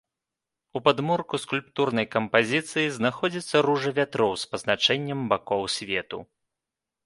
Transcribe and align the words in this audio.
У 0.77 0.79
падмурку 0.87 1.39
скульптурнай 1.43 2.07
кампазіцыі 2.15 2.87
знаходзіцца 2.97 3.55
ружа 3.69 3.95
вятроў 4.03 4.31
з 4.45 4.53
пазначэннем 4.55 5.19
бакоў 5.35 5.61
свету. 5.79 6.17